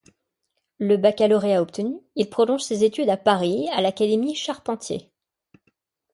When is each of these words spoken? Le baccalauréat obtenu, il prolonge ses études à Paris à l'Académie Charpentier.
Le 0.79 0.97
baccalauréat 0.97 1.61
obtenu, 1.61 1.93
il 2.15 2.27
prolonge 2.27 2.61
ses 2.63 2.83
études 2.83 3.09
à 3.09 3.17
Paris 3.17 3.69
à 3.71 3.81
l'Académie 3.83 4.33
Charpentier. 4.33 5.11